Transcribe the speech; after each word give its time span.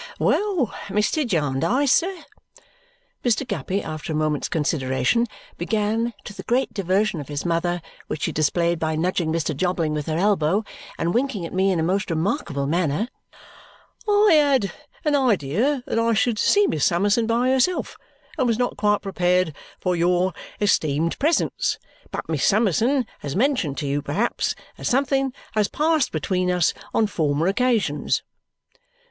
"Well, 0.17 0.73
Mr. 0.87 1.27
Jarndyce, 1.27 1.93
sir," 1.93 2.23
Mr. 3.23 3.47
Guppy, 3.47 3.83
after 3.83 4.11
a 4.11 4.15
moment's 4.15 4.49
consideration, 4.49 5.27
began, 5.59 6.15
to 6.23 6.33
the 6.33 6.41
great 6.41 6.73
diversion 6.73 7.21
of 7.21 7.27
his 7.27 7.45
mother, 7.45 7.83
which 8.07 8.23
she 8.23 8.31
displayed 8.31 8.79
by 8.79 8.95
nudging 8.95 9.31
Mr. 9.31 9.55
Jobling 9.55 9.93
with 9.93 10.07
her 10.07 10.17
elbow 10.17 10.63
and 10.97 11.13
winking 11.13 11.45
at 11.45 11.53
me 11.53 11.71
in 11.71 11.79
a 11.79 11.83
most 11.83 12.09
remarkable 12.09 12.65
manner, 12.65 13.09
"I 14.09 14.29
had 14.33 14.71
an 15.05 15.15
idea 15.15 15.83
that 15.85 15.99
I 15.99 16.13
should 16.15 16.39
see 16.39 16.65
Miss 16.65 16.83
Summerson 16.83 17.27
by 17.27 17.49
herself 17.51 17.95
and 18.39 18.47
was 18.47 18.57
not 18.57 18.77
quite 18.77 19.03
prepared 19.03 19.55
for 19.79 19.95
your 19.95 20.33
esteemed 20.59 21.19
presence. 21.19 21.77
But 22.09 22.27
Miss 22.27 22.43
Summerson 22.43 23.05
has 23.19 23.35
mentioned 23.35 23.77
to 23.77 23.85
you, 23.85 24.01
perhaps, 24.01 24.55
that 24.77 24.85
something 24.85 25.31
has 25.51 25.67
passed 25.67 26.11
between 26.11 26.49
us 26.49 26.73
on 26.91 27.05
former 27.05 27.45
occasions?" 27.45 28.23